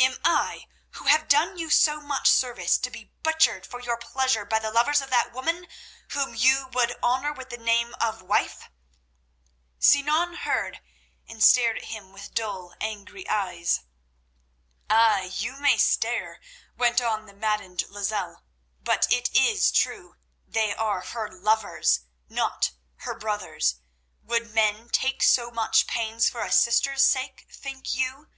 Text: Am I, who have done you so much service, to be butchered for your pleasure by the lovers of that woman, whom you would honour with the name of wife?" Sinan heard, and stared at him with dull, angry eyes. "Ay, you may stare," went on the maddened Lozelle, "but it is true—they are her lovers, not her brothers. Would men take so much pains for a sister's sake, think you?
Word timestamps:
Am 0.00 0.18
I, 0.24 0.66
who 0.92 1.04
have 1.08 1.28
done 1.28 1.58
you 1.58 1.68
so 1.68 2.00
much 2.00 2.30
service, 2.30 2.78
to 2.78 2.90
be 2.90 3.12
butchered 3.22 3.66
for 3.66 3.80
your 3.82 3.98
pleasure 3.98 4.46
by 4.46 4.58
the 4.58 4.70
lovers 4.70 5.02
of 5.02 5.10
that 5.10 5.30
woman, 5.30 5.68
whom 6.12 6.34
you 6.34 6.68
would 6.72 6.96
honour 7.02 7.34
with 7.34 7.50
the 7.50 7.58
name 7.58 7.94
of 8.00 8.22
wife?" 8.22 8.70
Sinan 9.78 10.36
heard, 10.36 10.80
and 11.28 11.44
stared 11.44 11.76
at 11.76 11.84
him 11.84 12.12
with 12.12 12.32
dull, 12.32 12.74
angry 12.80 13.28
eyes. 13.28 13.80
"Ay, 14.88 15.32
you 15.36 15.60
may 15.60 15.76
stare," 15.76 16.40
went 16.78 17.02
on 17.02 17.26
the 17.26 17.34
maddened 17.34 17.84
Lozelle, 17.90 18.42
"but 18.80 19.06
it 19.12 19.36
is 19.36 19.70
true—they 19.70 20.74
are 20.74 21.02
her 21.02 21.30
lovers, 21.30 22.06
not 22.30 22.70
her 23.00 23.14
brothers. 23.14 23.80
Would 24.22 24.50
men 24.50 24.88
take 24.88 25.22
so 25.22 25.50
much 25.50 25.86
pains 25.86 26.30
for 26.30 26.40
a 26.40 26.50
sister's 26.50 27.02
sake, 27.04 27.46
think 27.52 27.92
you? 27.94 28.28